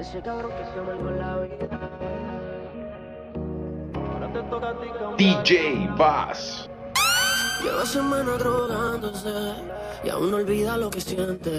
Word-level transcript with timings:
Ese 0.00 0.22
cabrón 0.22 0.50
que 0.52 0.64
se 0.64 0.80
me 0.80 0.94
la 1.18 1.36
vida. 1.40 1.78
Ahora 4.14 4.32
te 4.32 4.42
toca 4.44 4.70
a 4.70 4.74
ti. 4.80 5.24
DJ 5.24 5.90
Bass. 5.98 6.70
Lleva 7.62 7.84
semanas 7.84 8.38
drogándose 8.38 9.56
y 10.02 10.08
aún 10.08 10.30
no 10.30 10.38
olvida 10.38 10.78
lo 10.78 10.88
que 10.88 11.02
siente. 11.02 11.50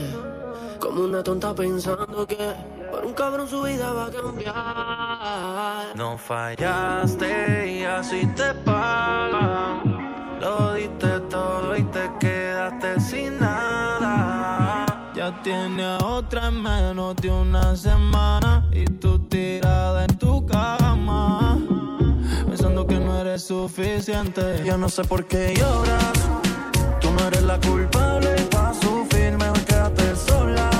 Como 0.80 1.04
una 1.04 1.22
tonta 1.22 1.54
pensando 1.54 2.26
que 2.26 2.56
por 2.90 3.06
un 3.06 3.14
cabrón 3.14 3.48
su 3.48 3.62
vida 3.62 3.94
va 3.94 4.08
a 4.08 4.12
cambiar. 4.12 5.96
No 5.96 6.18
fallaste 6.18 7.72
y 7.74 7.84
así 7.84 8.26
te 8.36 8.56
pagan. 8.66 10.40
Lo 10.42 10.74
diste 10.74 11.20
todo 11.30 11.78
y 11.78 11.84
te 11.84 12.10
quedaste 12.20 13.00
sin 13.02 13.40
nada. 13.40 14.01
Ya 15.22 15.32
tiene 15.44 15.86
otra 16.04 16.48
en 16.48 16.64
menos 16.64 17.16
de 17.18 17.30
una 17.30 17.76
semana 17.76 18.68
y 18.72 18.86
tú 18.86 19.20
tirada 19.20 20.06
en 20.06 20.18
tu 20.18 20.44
cama. 20.48 21.60
Pensando 22.48 22.88
que 22.88 22.96
no 22.96 23.22
eres 23.22 23.44
suficiente. 23.44 24.64
Yo 24.66 24.80
no 24.80 24.90
sé 24.90 25.04
por 25.04 25.28
qué 25.28 25.54
lloras. 25.56 26.14
Tú 27.00 27.12
no 27.12 27.28
eres 27.28 27.44
la 27.44 27.60
culpable 27.60 28.34
pa' 28.50 28.74
sufrir 28.74 29.38
mejor 29.38 29.64
quédate 29.66 30.16
sola. 30.16 30.72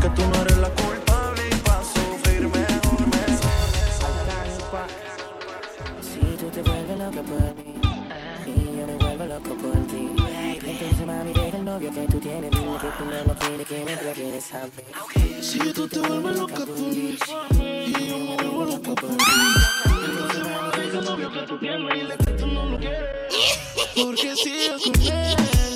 Que 0.00 0.10
tú 0.10 0.22
no 0.32 0.42
eres 0.42 0.58
la 0.58 0.68
culpable 0.68 1.42
pa' 1.64 1.82
sufrir 1.82 2.42
mejor, 2.42 3.00
mejor. 3.00 3.50
Si 6.00 6.20
tú 6.36 6.46
te 6.50 6.62
vuelves 6.62 6.98
loca 7.00 7.22
por 7.22 7.55
mí 7.55 7.55
novio 11.76 11.92
que 11.92 12.06
tú 12.10 12.20
tienes, 12.20 12.50
dile 12.50 12.78
que 12.80 12.88
tú 12.96 13.04
no 13.04 13.24
lo 13.26 13.38
quieres, 13.38 13.66
que 13.66 13.84
me 13.84 14.12
quieres 14.14 14.44
saber. 14.44 15.42
Si 15.42 15.58
tú 15.58 15.86
te 15.86 15.98
vuelves 15.98 16.38
loca 16.38 16.64
por 16.64 16.78
mí 16.78 17.18
y 17.58 18.08
yo 18.08 18.18
me 18.18 18.36
vuelvo 18.36 18.64
loca 18.64 18.94
por 18.94 19.16
ti. 19.16 19.24
Entonces 19.84 20.42
deja 20.74 20.98
el 20.98 21.04
novio 21.04 21.32
que 21.32 21.42
tú 21.42 21.58
tienes 21.58 21.94
dile 21.94 22.16
que 22.16 22.32
tú 22.32 22.46
no 22.46 22.68
lo 22.70 22.78
quieres. 22.78 23.10
Porque 23.94 24.36
sigues 24.36 24.82
con 24.84 25.02
él. 25.02 25.75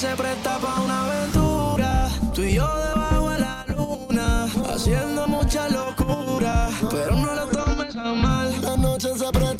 Se 0.00 0.16
presta 0.16 0.56
para 0.58 0.80
una 0.80 1.04
aventura, 1.04 2.08
tú 2.34 2.42
y 2.42 2.54
yo 2.54 2.66
debajo 2.66 3.30
de 3.32 3.38
la 3.38 3.66
luna, 3.68 4.48
haciendo 4.72 5.26
mucha 5.26 5.68
locura, 5.68 6.70
pero 6.90 7.16
no 7.16 7.34
lo 7.34 7.46
tomes 7.48 7.94
a 7.96 8.14
mal. 8.14 8.62
La 8.62 8.78
noche 8.78 9.08
se 9.14 9.30
presta 9.30 9.59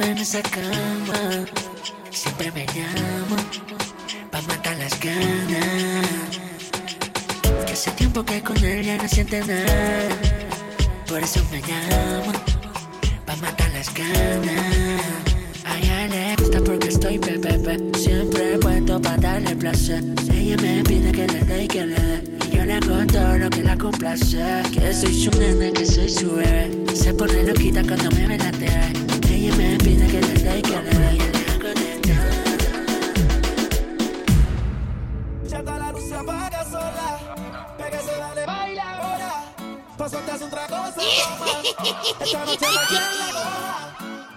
en 0.00 0.18
esa 0.18 0.42
cama, 0.42 1.46
siempre 2.10 2.50
me 2.52 2.66
llamo 2.66 3.36
pa' 4.30 4.42
matar 4.42 4.76
las 4.78 4.98
ganas. 5.00 6.06
Hace 7.72 7.90
tiempo 7.92 8.24
que 8.24 8.42
con 8.42 8.56
él 8.64 8.84
ya 8.84 8.96
no 8.96 9.08
siente 9.08 9.40
nada, 9.40 10.08
por 11.08 11.22
eso 11.22 11.40
me 11.50 11.60
llamo 11.60 12.32
pa' 13.24 13.36
matar 13.36 13.70
las 13.72 13.92
ganas. 13.94 15.02
A 15.64 15.78
ella 15.78 16.08
le 16.08 16.36
gusta 16.36 16.60
porque 16.64 16.88
estoy 16.88 17.18
pepepe, 17.18 17.78
siempre 17.98 18.58
puesto 18.58 19.00
pa' 19.00 19.16
darle 19.16 19.54
placer. 19.56 20.02
Ella 20.32 20.56
me 20.58 20.82
pide 20.82 21.12
que 21.12 21.26
le 21.26 21.40
dé 21.40 21.64
y 21.64 21.68
que 21.68 21.86
le 21.86 22.00
dé. 22.00 22.22
Yo 22.52 22.64
le 22.64 22.74
hago 22.74 23.38
lo 23.38 23.50
que 23.50 23.62
la 23.62 23.76
complace. 23.76 24.38
Que 24.72 24.92
soy 24.92 25.24
su 25.24 25.30
nena, 25.38 25.70
que 25.72 25.84
soy 25.84 26.08
su 26.08 26.32
bebé. 26.32 26.70
Se 26.94 27.12
pone 27.14 27.42
loquita 27.42 27.82
cuando 27.82 28.10
me 28.16 28.26
ve 28.26 28.38
la 28.38 28.50
TV. 28.52 29.05
Ella 29.46 29.56
me 29.58 29.78
pide 29.78 30.06
que 30.08 30.20
le 30.20 30.34
dé 30.34 30.60
que 30.60 30.76
le 30.82 30.90
todo. 30.90 32.10
Ya 35.48 35.58
está 35.58 35.78
la 35.78 35.92
luz 35.92 36.12
apaga 36.12 36.64
sola. 36.64 37.18
Pégase, 37.78 38.16
dale, 38.18 38.44
baila 38.44 38.98
ahora. 38.98 39.44
Paso 39.96 40.18
te 40.18 40.32
hace 40.32 40.44
otra 40.44 40.66
cosa. 40.66 41.00
Esta 42.20 42.44
noche 42.44 42.66
no 42.74 42.80
quiere 42.88 43.06
la. 43.34 43.46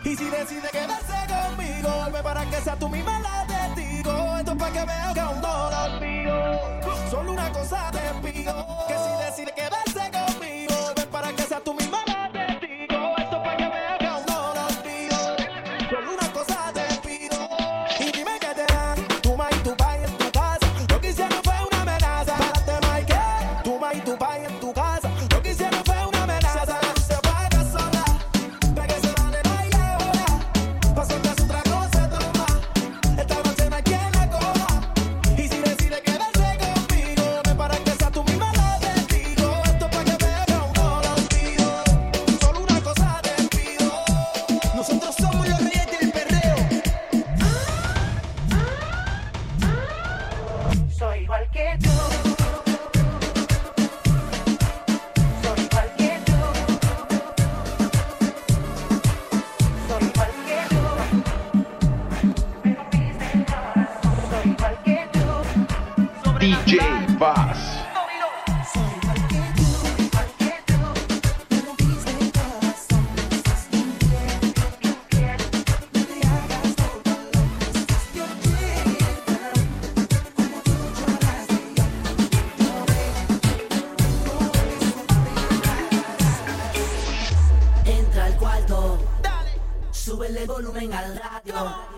Y 0.03 0.15
si 0.15 0.25
decide 0.25 0.69
quedarse 0.71 1.17
conmigo, 1.27 1.89
vuelve 2.01 2.21
para 2.21 2.45
que 2.45 2.61
sea 2.61 2.75
tú 2.75 2.87
misma 2.87 3.19
la 3.19 3.47
testigo. 3.47 4.37
Esto 4.37 4.51
es 4.51 4.57
para 4.59 4.73
que 4.73 4.85
veas 4.85 5.13
que 5.15 5.19
aún 5.21 5.41
no 5.41 5.71
lo 5.71 5.83
olvido. 5.85 7.09
Solo 7.09 7.31
una 7.31 7.51
cosa 7.51 7.89
te 7.91 8.31
pido: 8.31 8.68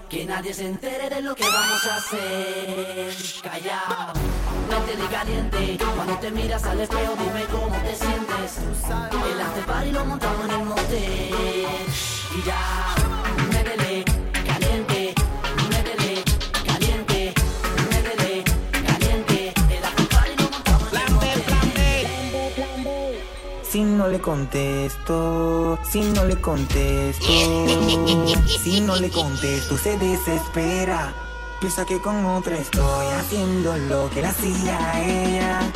Que 0.09 0.25
nadie 0.25 0.53
se 0.53 0.67
entere 0.67 1.09
de 1.09 1.21
lo 1.21 1.33
que 1.33 1.43
vamos 1.43 1.85
a 1.85 1.95
hacer. 1.95 3.13
Callao, 3.41 4.13
vete 4.69 5.01
de 5.01 5.07
caliente. 5.07 5.77
Cuando 5.95 6.17
te 6.17 6.31
miras 6.31 6.63
al 6.65 6.81
espejo, 6.81 7.15
dime 7.17 7.45
cómo 7.51 7.75
te 7.81 7.95
sientes. 7.95 8.57
El 9.33 9.41
after 9.41 9.65
party 9.65 9.91
lo 9.91 10.05
montamos 10.05 10.45
en 10.45 10.51
el 10.51 10.65
motel. 10.65 11.85
Y 12.35 12.43
ya. 12.45 13.30
no 24.11 24.17
le 24.17 24.23
contesto, 24.23 25.79
si 25.89 26.01
no 26.01 26.25
le 26.25 26.35
contesto, 26.35 27.23
si 28.45 28.81
no 28.81 28.97
le 28.97 29.09
contesto, 29.09 29.77
se 29.77 29.97
desespera. 29.97 31.13
Piensa 31.61 31.85
que 31.85 32.01
con 32.01 32.25
otra 32.25 32.57
estoy 32.57 33.07
haciendo 33.17 33.77
lo 33.77 34.09
que 34.09 34.21
la 34.21 34.31
hacía 34.31 35.01
ella. 35.01 35.70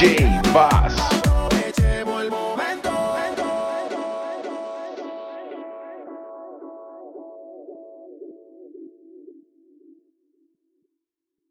DJ 0.00 0.40
Bass. 0.54 1.09